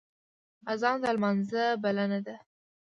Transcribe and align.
اذان 0.71 0.97
د 1.01 1.05
لمانځه 1.15 1.63
بلنه 1.83 2.19
ده 2.25 2.35